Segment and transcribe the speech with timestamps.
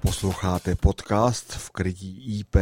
[0.00, 2.56] Posloucháte podcast v krytí IP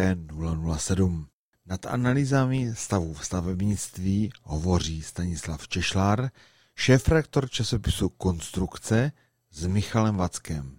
[0.76, 1.26] 007.
[1.66, 6.30] Nad analýzami stavu v stavebnictví hovoří Stanislav Češlár,
[6.76, 9.12] šéf-rektor časopisu Konstrukce
[9.50, 10.78] s Michalem Vackem.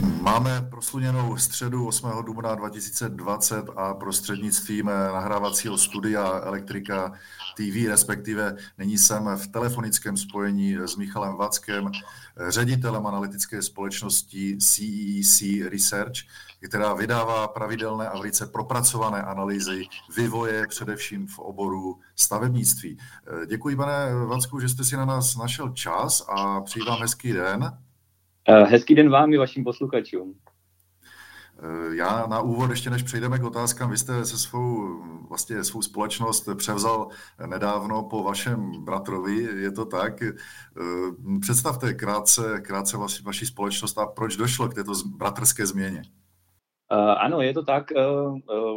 [0.00, 2.10] Máme prosluněnou středu 8.
[2.26, 7.12] dubna 2020 a prostřednictvím nahrávacího studia Elektrika
[7.56, 11.90] TV, respektive nyní jsem v telefonickém spojení s Michalem Vackem,
[12.48, 16.16] ředitelem analytické společnosti CEC e Research,
[16.60, 19.84] která vydává pravidelné a velice propracované analýzy
[20.16, 22.98] vývoje především v oboru stavebnictví.
[23.46, 27.78] Děkuji, pane Vacku, že jste si na nás našel čas a přeji vám hezký den.
[28.50, 30.34] Eh, hezký den vám i vašim posluchačům.
[31.62, 35.82] Eh, já na úvod, ještě než přejdeme k otázkám, vy jste se svou, vlastně svou
[35.82, 37.08] společnost převzal
[37.46, 40.22] nedávno po vašem bratrovi, je to tak.
[40.22, 40.32] Eh,
[41.40, 46.02] představte krátce, krátce vaši, vaši společnost a proč došlo k této bratrské změně.
[47.18, 47.84] Ano, je to tak.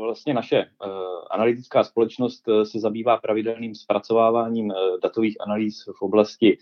[0.01, 0.65] Vlastně naše
[1.31, 6.57] analytická společnost se zabývá pravidelným zpracováváním datových analýz v oblasti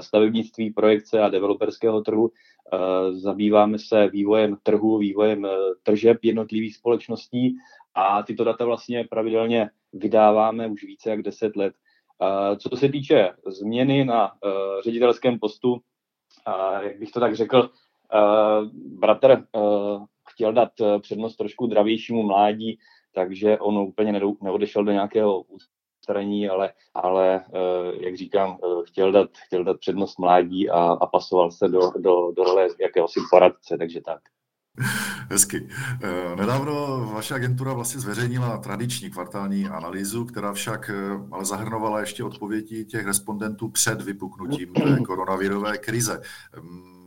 [0.00, 2.30] stavebnictví, projekce a developerského trhu.
[2.72, 5.50] Eh, zabýváme se vývojem trhu, vývojem eh,
[5.82, 7.56] tržeb jednotlivých společností
[7.94, 11.74] a tyto data vlastně pravidelně vydáváme už více jak 10 let.
[12.58, 14.32] Co se týče změny na
[14.84, 15.80] ředitelském postu,
[16.80, 17.70] jak bych to tak řekl,
[18.74, 19.44] bratr
[20.28, 22.78] chtěl dát přednost trošku dravějšímu mládí,
[23.14, 25.44] takže on úplně neodešel do nějakého
[26.02, 31.06] straní, ale, ale eh, jak říkám, eh, chtěl dát, chtěl dát přednost mládí a, a
[31.06, 34.20] pasoval se do, do, do role jakéhosi poradce, takže tak.
[35.30, 35.68] Hezky.
[36.02, 40.90] Eh, nedávno vaše agentura vlastně zveřejnila tradiční kvartální analýzu, která však
[41.30, 44.74] ale zahrnovala ještě odpovědi těch respondentů před vypuknutím
[45.06, 46.22] koronavirové krize.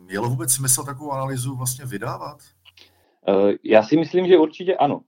[0.05, 2.37] Mělo vůbec smysl takovou analýzu vlastně vydávat?
[3.63, 5.01] Já si myslím, že určitě ano.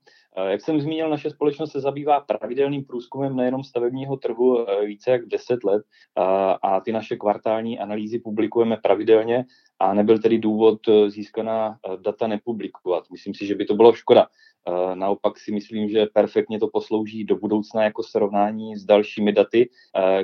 [0.46, 5.26] Jak jsem zmínil, naše společnost se zabývá pravidelným průzkumem nejenom stavebního trhu eh, více jak
[5.26, 5.84] 10 let
[6.64, 9.46] a, ty naše kvartální analýzy publikujeme pravidelně
[9.80, 13.04] a nebyl tedy důvod eh, získaná eh, data nepublikovat.
[13.12, 14.28] Myslím si, že by to bylo škoda.
[14.94, 19.70] Naopak si myslím, že perfektně to poslouží do budoucna jako srovnání s dalšími daty,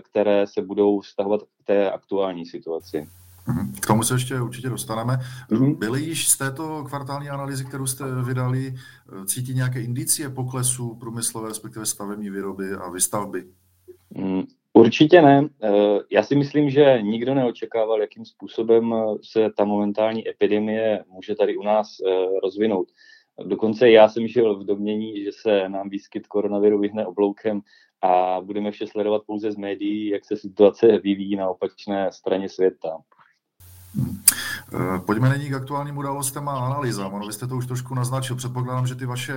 [0.02, 3.08] které se budou vztahovat k té aktuální situaci.
[3.48, 3.74] Mhm.
[3.82, 5.14] K tomu se ještě určitě dostaneme.
[5.52, 5.78] Mm-hmm.
[5.78, 8.74] Byly již z této kvartální analýzy, kterou jste vydali,
[9.26, 13.44] cítit nějaké indicie poklesu průmyslové, respektive stavební výroby a vystavby?
[14.10, 14.44] Mm,
[14.74, 15.50] určitě ne.
[15.64, 21.58] Eh, já si myslím, že nikdo neočekával, jakým způsobem se ta momentální epidemie může tady
[21.58, 22.88] u nás eh, rozvinout.
[23.46, 27.62] Dokonce já jsem žil v domění, že se nám výskyt koronaviru vyhne obloukem
[28.02, 32.98] a budeme vše sledovat pouze z médií, jak se situace vyvíjí na opačné straně světa.
[33.98, 37.14] Eh, pojďme nyní k aktuálním událostem a analýzám.
[37.14, 38.36] Ono, vy jste to už trošku naznačil.
[38.36, 39.34] Předpokládám, že ty vaše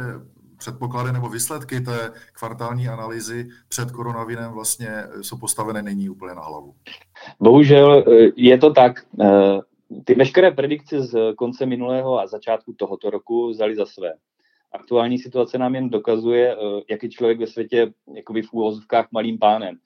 [0.59, 4.89] předpoklady nebo výsledky té kvartální analýzy před koronavirem vlastně
[5.21, 6.75] jsou postavené nyní úplně na hlavu.
[7.41, 9.05] Bohužel eh, je to tak.
[9.21, 9.61] Eh,
[10.05, 14.13] ty veškeré predikce z konce minulého a začátku tohoto roku vzali za své.
[14.77, 16.57] Aktuální situace nám jen dokazuje,
[16.91, 19.77] jak je člověk ve světě jakoby v úvozovkách malým pánem.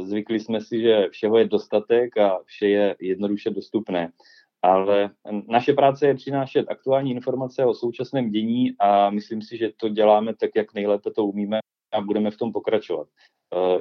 [0.00, 4.12] Zvykli jsme si, že všeho je dostatek a vše je jednoduše dostupné.
[4.62, 5.10] Ale
[5.48, 10.34] naše práce je přinášet aktuální informace o současném dění a myslím si, že to děláme
[10.34, 11.58] tak, jak nejlépe to umíme
[11.92, 13.08] a budeme v tom pokračovat.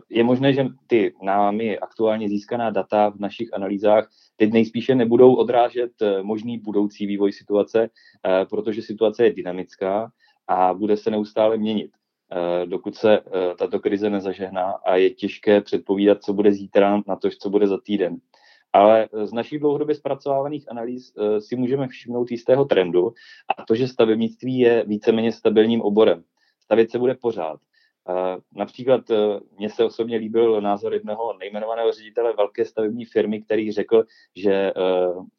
[0.10, 5.92] Je možné, že ty námi aktuálně získaná data v našich analýzách teď nejspíše nebudou odrážet
[6.22, 7.90] možný budoucí vývoj situace,
[8.50, 10.12] protože situace je dynamická
[10.48, 11.92] a bude se neustále měnit.
[12.32, 17.16] Eh, dokud se eh, tato krize nezažehná a je těžké předpovídat, co bude zítra na
[17.16, 18.18] to, co bude za týden.
[18.74, 23.14] Ale z našich dlouhodobě zpracovávaných analýz eh, si můžeme všimnout jistého trendu
[23.58, 26.24] a to, že stavebnictví je víceméně stabilním oborem.
[26.64, 27.60] Stavět se bude pořád.
[28.56, 29.02] Například
[29.58, 34.04] mně se osobně líbil názor jednoho nejmenovaného ředitele velké stavební firmy, který řekl,
[34.36, 34.74] že,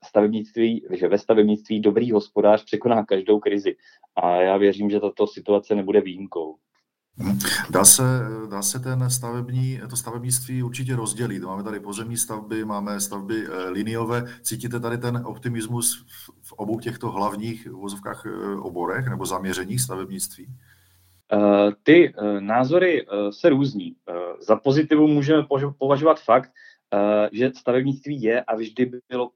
[0.04, 3.76] stavebnictví, že ve stavebnictví dobrý hospodář překoná každou krizi.
[4.16, 6.56] A já věřím, že tato situace nebude výjimkou.
[7.70, 8.02] Dá se,
[8.50, 11.42] dá se ten stavební, to stavebnictví určitě rozdělit.
[11.42, 14.24] Máme tady pozemní stavby, máme stavby eh, liniové.
[14.42, 16.06] Cítíte tady ten optimismus
[16.42, 20.46] v obou těchto hlavních vozovkách eh, oborech nebo zaměřeních stavebnictví?
[21.32, 23.96] Eh, ty názory se různí.
[24.40, 25.46] Za pozitivu můžeme
[25.78, 26.50] považovat fakt,
[27.32, 29.30] že stavebnictví je a vždy bylo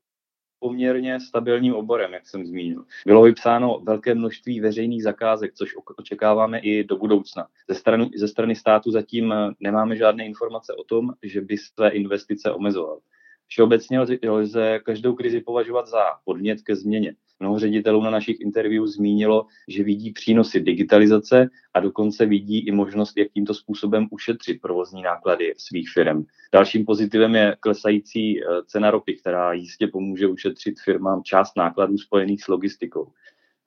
[0.63, 2.85] poměrně stabilním oborem, jak jsem zmínil.
[3.07, 7.47] Bylo vypsáno velké množství veřejných zakázek, což očekáváme i do budoucna.
[7.69, 11.89] Ze strany, ze strany státu zatím eh, nemáme žádné informace o tom, že by své
[11.89, 12.99] investice omezoval.
[13.47, 17.15] Všeobecně lze každou krizi považovat za podnět ke změně.
[17.43, 23.17] Mnoho ředitelů na našich interview zmínilo, že vidí přínosy digitalizace a dokonce vidí i možnost,
[23.17, 26.25] jak tímto způsobem ušetřit provozní náklady svých firm.
[26.53, 32.43] Dalším pozitivem je klesající eh, cena ropy, která jistě pomůže ušetřit firmám část nákladů spojených
[32.43, 33.13] s logistikou.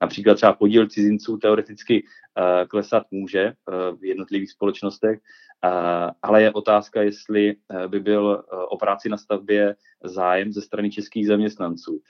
[0.00, 5.18] Například třeba podíl cizinců teoreticky uh, klesat může uh, v jednotlivých společnostech,
[6.22, 7.56] ale je otázka, jestli
[7.86, 12.00] by byl o práci na stavbě zájem ze strany českých zaměstnanců.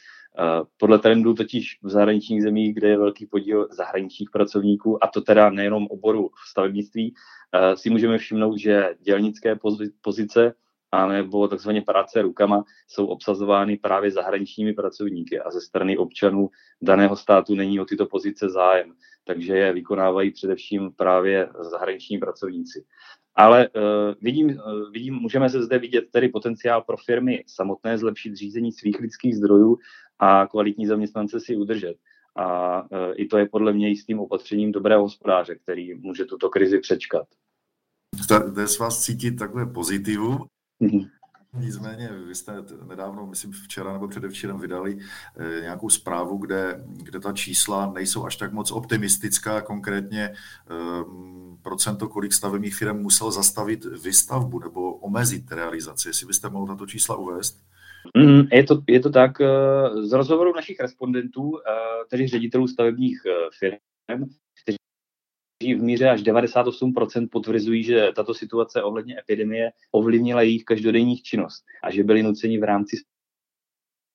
[0.77, 5.51] Podle trendů totiž v zahraničních zemích, kde je velký podíl zahraničních pracovníků, a to teda
[5.51, 7.15] nejenom oboru stavebnictví,
[7.75, 9.59] si můžeme všimnout, že dělnické
[10.01, 10.55] pozice
[10.93, 16.51] a nebo takzvaně práce rukama jsou obsazovány právě zahraničními pracovníky a ze strany občanů
[16.83, 18.93] daného státu není o tyto pozice zájem,
[19.25, 22.85] takže je vykonávají především právě zahraniční pracovníci.
[23.39, 23.83] Ale uh,
[24.21, 29.01] vidím, uh, vidím, můžeme se zde vidět tedy potenciál pro firmy samotné zlepšit řízení svých
[29.01, 29.79] lidských zdrojů
[30.19, 31.97] a kvalitní zaměstnance si udržet.
[32.37, 36.79] A uh, i to je podle mě jistým opatřením dobrého hospodáře, který může tuto krizi
[36.79, 37.27] přečkat.
[38.47, 40.39] Zde z vás cítit takové pozitivu.
[40.83, 41.11] Mm-hmm.
[41.59, 42.53] Nicméně, vy jste
[42.87, 44.99] nedávno, myslím včera nebo předevčírem vydali
[45.37, 50.35] eh, nějakou zprávu, kde, kde ta čísla nejsou až tak moc optimistická, konkrétně eh,
[51.63, 56.09] procento, kolik stavebních firm musel zastavit výstavbu nebo omezit realizaci.
[56.09, 57.67] Jestli byste mohl tato čísla uvést?
[58.17, 59.41] Mm, je, to, je to tak.
[59.41, 61.53] Eh, z rozhovoru našich respondentů,
[62.11, 63.19] tedy ředitelů stavebních
[63.59, 63.77] firm,
[65.63, 71.91] v míře až 98% potvrzují, že tato situace ohledně epidemie ovlivnila jejich každodenní činnost a
[71.91, 72.97] že byli nuceni v rámci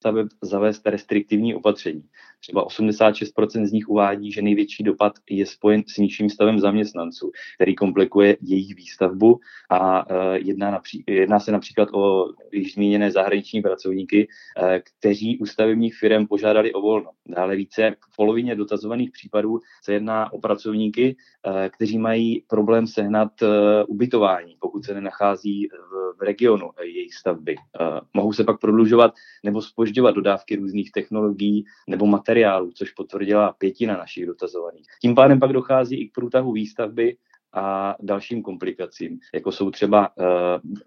[0.01, 2.09] staveb zavést restriktivní opatření.
[2.41, 7.75] Třeba 86% z nich uvádí, že největší dopad je spojen s nižším stavem zaměstnanců, který
[7.75, 9.39] komplikuje jejich výstavbu
[9.69, 14.67] a uh, jedná, napří- jedná se například o již zmíněné zahraniční pracovníky, uh,
[14.99, 17.09] kteří u stavebních firm požádali o volno.
[17.25, 21.15] Dále více v polovině dotazovaných případů se jedná o pracovníky,
[21.47, 23.31] uh, kteří mají problém sehnat
[23.87, 27.55] ubytování, pokud se nenachází v, regionu jejich stavby.
[28.13, 29.13] Mohou se pak prodlužovat
[29.44, 34.86] nebo spožďovat dodávky různých technologií nebo materiálů materiálů, což potvrdila pětina našich dotazovaných.
[35.01, 37.18] Tím pádem pak dochází i k průtahu výstavby
[37.54, 40.25] a dalším komplikacím, jako jsou třeba uh,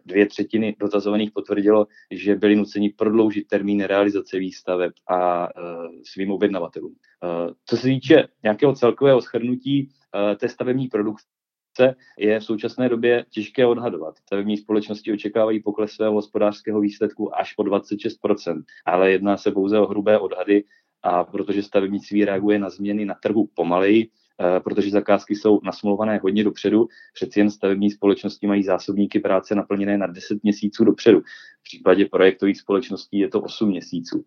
[0.07, 6.95] dvě třetiny dotazovaných potvrdilo, že byli nuceni prodloužit termín realizace výstaveb a uh, svým objednavatelům.
[6.95, 11.29] Uh, co se týče nějakého celkového schrnutí uh, té stavební produkce,
[12.19, 14.19] je v současné době těžké odhadovat.
[14.19, 19.87] Stavební společnosti očekávají pokles svého hospodářského výsledku až po 26%, ale jedná se pouze o
[19.87, 20.65] hrubé odhady
[21.05, 24.09] a protože stavebnictví reaguje na změny na trhu pomaleji,
[24.41, 29.99] eh, protože zakázky jsou nasmluvané hodně dopředu, přeci jen stavební společnosti mají zásobníky práce naplněné
[29.99, 31.21] na 10 měsíců dopředu.
[31.61, 34.25] V případě projektových společností je to 8 měsíců.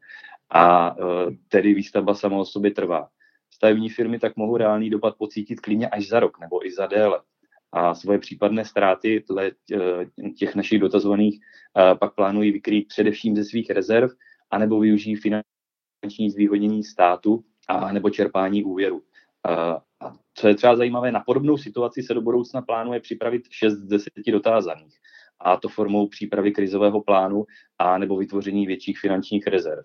[0.50, 3.09] A eh, tedy výstavba sama o sobě trvá.
[3.50, 7.21] Stavební firmy tak mohou reálný dopad pocítit klidně až za rok nebo i za déle.
[7.71, 9.51] A svoje případné ztráty eh,
[10.38, 11.39] těch našich dotazovaných
[12.00, 14.09] pak plánují vykrýt především ze svých rezerv,
[14.51, 15.56] anebo využijí finanční
[16.01, 19.01] finanční zvýhodnění státu a nebo čerpání úvěru.
[19.49, 19.81] A
[20.33, 24.13] co je třeba zajímavé, na podobnou situaci se do budoucna plánuje připravit 6 z 10
[24.31, 24.95] dotázaných.
[25.39, 27.45] A to formou přípravy krizového plánu
[27.79, 29.83] a nebo vytvoření větších finančních rezerv.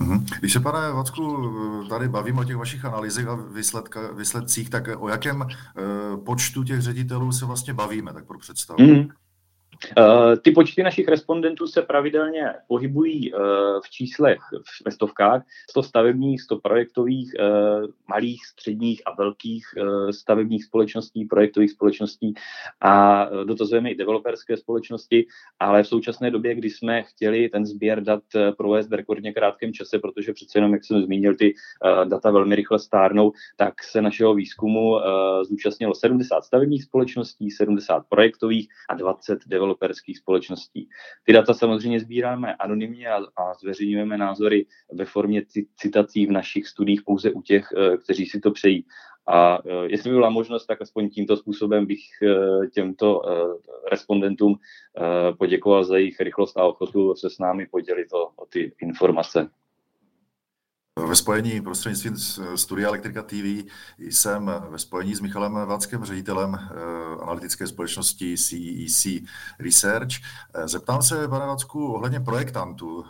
[0.00, 0.26] Mhm.
[0.40, 1.52] Když se, pane Vacku,
[1.88, 3.38] tady bavím o těch vašich analýzech a
[4.16, 8.78] výsledcích, tak o jakém eh, počtu těch ředitelů se vlastně bavíme, tak pro představu?
[8.78, 9.10] Mm-hmm.
[9.98, 13.38] Eh, ty počty našich respondentů se pravidelně pohybují eh,
[13.84, 14.38] v číslech
[14.84, 17.44] ve stovkách, 100 stavebních, 100 projektových, eh,
[18.08, 19.66] malých, středních a velkých
[20.10, 22.34] stavebních společností, projektových společností
[22.80, 25.26] a dotazujeme i developerské společnosti,
[25.60, 28.22] ale v současné době, kdy jsme chtěli ten sběr dat
[28.56, 31.54] provést v rekordně krátkém čase, protože přece jenom, jak jsem zmínil, ty
[32.04, 35.00] data velmi rychle stárnou, tak se našeho výzkumu
[35.42, 40.88] zúčastnilo 70 stavebních společností, 70 projektových a 20 developerských developerských společností.
[41.24, 45.42] Ty data samozřejmě sbíráme anonymně a, a zveřejňujeme názory ve formě
[45.76, 48.86] citací v našich studiích pouze u těch, eh, kteří si to přejí.
[49.26, 53.22] A eh, jestli by byla možnost, tak aspoň tímto způsobem bych eh, těmto
[53.90, 54.54] respondentům
[55.38, 59.50] poděkoval za jejich rychlost a ochotu se s námi podělit o, o ty informace.
[61.06, 62.16] Ve spojení prostřednictvím
[62.56, 63.64] Studia Elektrika TV
[63.98, 69.20] jsem ve spojení s Michalem Váckem, ředitelem eh, analytické společnosti CEC e
[69.58, 70.10] Research.
[70.54, 73.04] Eh, zeptám se, pane Vácku, ohledně projektantů.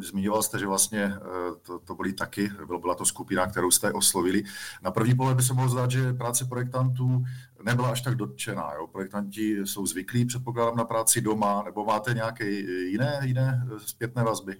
[0.00, 1.20] Zmiňoval jste, že vlastně eh,
[1.62, 4.42] to, to byly taky, byla to skupina, kterou jste oslovili.
[4.82, 7.24] Na první pohled by se mohlo zdát, že práce projektantů
[7.64, 8.72] nebyla až tak dotčená.
[8.74, 8.86] Jo?
[8.86, 14.56] Projektanti jsou zvyklí, předpokládám, na práci doma, nebo máte nějaké jiné, jiné zpětné vazby?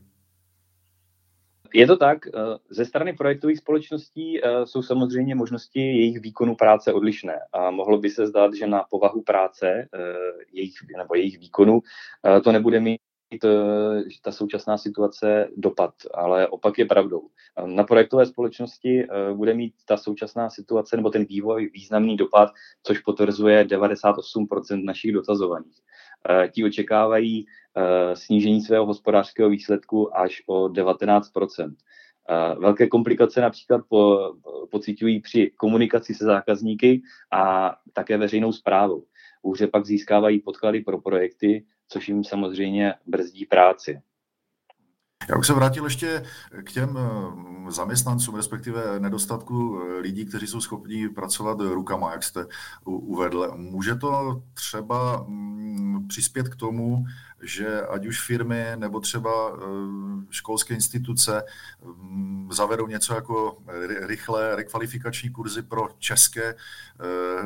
[1.74, 2.26] Je to tak.
[2.26, 2.30] Eh,
[2.70, 7.40] ze strany projektových společností eh, jsou samozřejmě možnosti jejich výkonu práce odlišné.
[7.52, 9.88] A mohlo by se zdát, že na povahu práce eh,
[10.52, 11.80] jejich, nebo jejich výkonu
[12.44, 13.00] to nebude mít
[14.22, 17.28] ta současná situace dopad, ale opak je pravdou.
[17.66, 22.48] Na projektové společnosti bude mít ta současná situace nebo ten vývoj významný dopad,
[22.82, 25.76] což potvrzuje 98% našich dotazovaných.
[26.50, 27.46] Ti očekávají
[28.14, 31.64] snížení svého hospodářského výsledku až o 19 eh,
[32.58, 34.32] Velké komplikace například po,
[34.70, 37.02] pocitují při komunikaci se zákazníky
[37.32, 39.04] a také veřejnou zprávou.
[39.44, 44.00] Hůře pak získávají podklady pro projekty, což jim samozřejmě brzdí práci.
[45.28, 46.22] Já bych se vrátil ještě
[46.64, 52.46] k těm eh, zaměstnancům, respektive nedostatku lidí, kteří jsou schopni pracovat rukama, jak jste
[52.84, 53.52] uvedl.
[53.56, 57.04] Může to třeba mm, přispět k tomu,
[57.44, 59.60] že ať už firmy nebo třeba eh,
[60.30, 61.42] školské instituce
[61.84, 63.58] mm, zavedou něco jako
[64.06, 66.56] rychlé rekvalifikační kurzy pro české eh,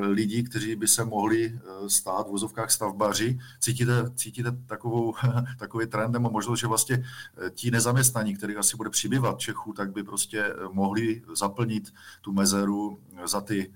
[0.07, 3.39] lidi, kteří by se mohli eh, stát v vozovkách stavbaři.
[3.61, 5.15] Cítíte, cítíte takovou,
[5.59, 7.05] takový trend nebo možnost, že vlastně
[7.51, 13.41] ti nezaměstnaní, kterých asi bude přibývat Čechů, tak by prostě mohli zaplnit tu mezeru za
[13.41, 13.73] ty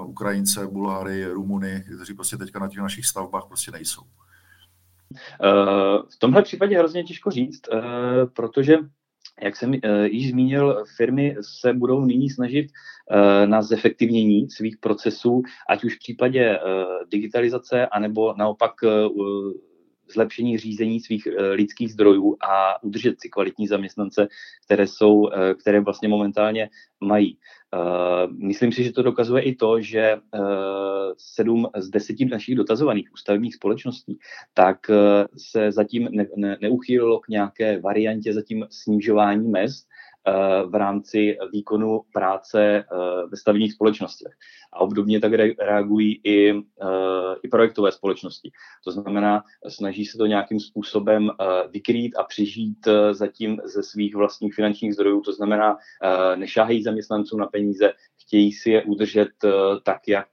[0.00, 4.02] Ukrajince, Bulhary, Rumuny, kteří prostě teďka na těch našich stavbách prostě nejsou.
[5.14, 7.80] Eh, v tomhle případě hrozně těžko říct, eh,
[8.26, 8.78] protože
[9.42, 12.66] jak jsem eh, již zmínil, firmy se budou nyní snažit
[13.46, 16.58] na zefektivnění svých procesů, ať už v případě
[17.10, 18.72] digitalizace, anebo naopak
[20.12, 24.28] zlepšení řízení svých lidských zdrojů a udržet si kvalitní zaměstnance,
[24.64, 26.68] které, jsou, které vlastně momentálně
[27.00, 27.38] mají.
[27.74, 30.40] Eh, myslím si, že to dokazuje i to, že eh,
[31.16, 34.18] sedm z deseti našich dotazovaných ústavních společností
[34.54, 34.94] tak eh,
[35.36, 39.88] se zatím ne, ne, neuchýlilo k nějaké variantě zatím snižování mest,
[40.66, 42.84] v rámci výkonu práce
[43.30, 44.32] ve stavních společnostech.
[44.72, 46.54] A obdobně tak reagují i,
[47.42, 48.50] i projektové společnosti.
[48.84, 51.30] To znamená, snaží se to nějakým způsobem
[51.70, 55.20] vykrýt a přežít zatím ze svých vlastních finančních zdrojů.
[55.20, 55.76] To znamená,
[56.36, 57.92] nešáhají zaměstnanců na peníze,
[58.22, 59.28] chtějí si je udržet
[59.82, 60.28] tak, jak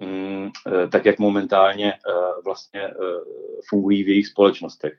[0.00, 0.50] mm,
[0.92, 1.92] tak, jak momentálně
[2.44, 2.90] vlastně
[3.68, 4.98] fungují v jejich společnostech.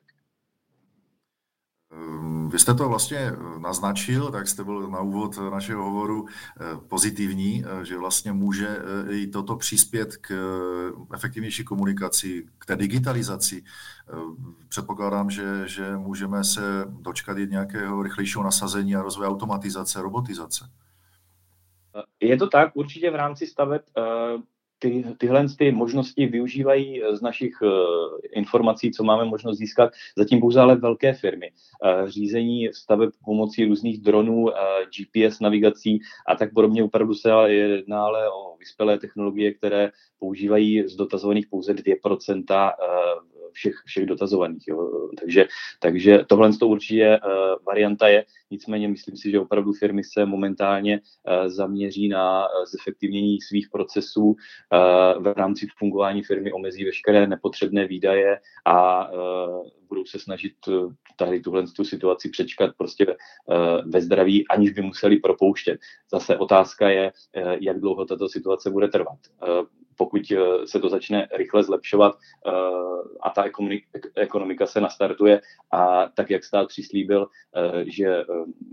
[2.58, 7.64] Vy jste to vlastně eh, naznačil, tak jste byl na úvod našeho hovoru eh, pozitivní,
[7.66, 8.78] eh, že vlastně může
[9.10, 10.34] i toto přispět k
[11.14, 13.64] efektivnější komunikaci, k té digitalizaci.
[14.70, 20.66] Předpokládám, že, že můžeme se dočkat i nějakého rychlejšího nasazení a rozvoje automatizace, robotizace.
[22.20, 23.82] Je to tak, určitě v rámci staveb
[24.80, 27.70] ty, tyhle ty možnosti využívají z našich uh,
[28.32, 31.52] informací, co máme možnost získat, zatím pouze ale velké firmy.
[31.52, 34.46] Uh, řízení staveb pomocí různých dronů,
[34.98, 40.96] GPS navigací a tak podobně opravdu se jedná ale o vyspělé technologie, které používají z
[40.96, 44.64] dotazovaných pouze 2% uh, všech, všech dotazovaných.
[44.68, 45.10] Jo.
[45.20, 45.48] Takže,
[45.80, 47.32] takže tohle to určitě uh,
[47.66, 53.42] varianta je, nicméně myslím si, že opravdu firmy se momentálně uh, zaměří na uh, zefektivnění
[53.42, 54.36] svých procesů
[55.20, 59.10] v rámci fungování firmy, omezí veškeré nepotřebné výdaje a
[59.90, 60.54] budou se snažit
[61.16, 63.16] tady tuhle tu situaci přečkat prostě
[63.86, 65.80] ve zdraví, aniž by museli propouštět.
[66.12, 67.12] Zase otázka je,
[67.60, 69.20] jak dlouho tato situace bude trvat.
[69.98, 72.16] Pokud eh, se to začne rychle zlepšovat
[72.48, 72.52] eh,
[73.22, 73.44] a ta
[74.16, 78.24] ekonomika se nastartuje a tak, jak stát přislíbil, eh, že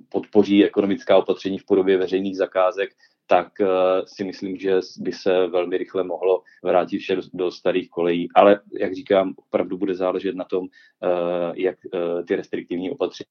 [0.09, 2.91] podpoří ekonomická opatření v podobě veřejných zakázek,
[3.27, 3.49] tak
[4.05, 8.29] si myslím, že by se velmi rychle mohlo vrátit vše do starých kolejí.
[8.35, 10.67] Ale, jak říkám, opravdu bude záležet na tom,
[11.55, 11.79] jak
[12.29, 13.29] ty restriktivní opatření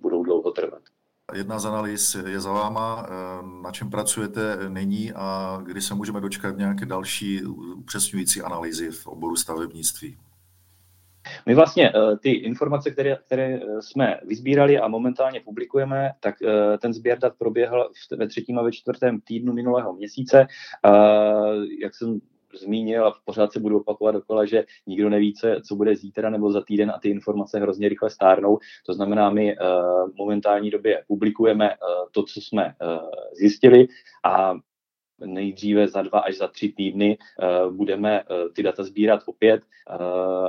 [0.00, 0.77] budou dlouho trvat.
[1.34, 6.20] Jedna z analýz je za váma, eh, na čem pracujete nyní a kdy se můžeme
[6.20, 7.42] dočkat nějaké další
[7.76, 10.16] upřesňující analýzy v oboru stavebnictví.
[11.46, 16.34] My vlastně eh, ty informace, které, které eh, jsme vyzbírali a momentálně publikujeme, tak
[16.78, 20.46] ten sběr dat proběhl ve třetím a ve čtvrtém týdnu minulého měsíce.
[21.82, 22.20] Jak jsem
[22.54, 25.34] zmínil a pořád se budu opakovat dokola, že nikdo neví,
[25.68, 28.58] co bude zítra nebo za týden a ty informace hrozně rychle stárnou.
[28.86, 31.74] To znamená, my uh, momentální době publikujeme uh,
[32.12, 32.98] to, co jsme uh,
[33.38, 33.86] zjistili
[34.24, 34.54] a
[35.26, 39.96] nejdříve za dva až za tři týdny uh, budeme uh, ty data sbírat opět uh,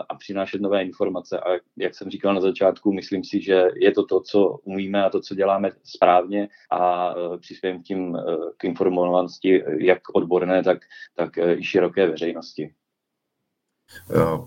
[0.09, 1.39] a přinášet nové informace.
[1.39, 5.09] A jak jsem říkal na začátku, myslím si, že je to to, co umíme a
[5.09, 8.17] to, co děláme správně a přispějeme tím
[8.57, 10.77] k informovanosti jak odborné, tak,
[11.15, 12.73] tak i široké veřejnosti.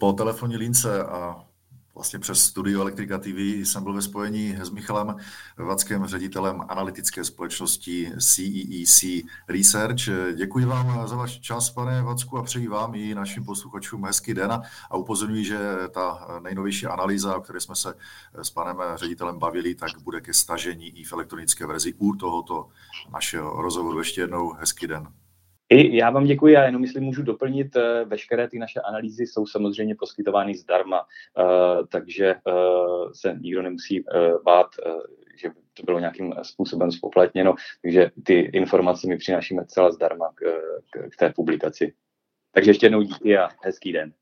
[0.00, 1.46] Po telefonní lince a
[1.94, 5.16] vlastně přes studio Elektrika TV jsem byl ve spojení s Michalem
[5.56, 10.08] Vackým, ředitelem analytické společnosti CEEC e Research.
[10.37, 14.52] Děkuji vám za váš čas, pane Vacku, a přeji vám i našim posluchačům hezký den
[14.90, 15.58] a upozorňuji, že
[15.90, 17.94] ta nejnovější analýza, o které jsme se
[18.42, 22.68] s panem ředitelem bavili, tak bude ke stažení i v elektronické verzi u tohoto
[23.12, 23.99] našeho rozhovoru.
[23.99, 25.08] Ještě jednou hezký den.
[25.72, 29.46] I já vám děkuji, já jenom myslím, můžu doplnit, eh, veškeré ty naše analýzy jsou
[29.46, 31.06] samozřejmě poskytovány zdarma,
[31.38, 32.52] eh, takže eh,
[33.12, 34.04] se nikdo nemusí
[34.44, 34.66] bát,
[35.36, 40.42] že to bylo nějakým způsobem spoplatněno, takže ty informace my přinášíme celá zdarma k,
[40.90, 41.92] k, k té publikaci.
[42.54, 44.12] Takže ještě jednou díky a hezký den.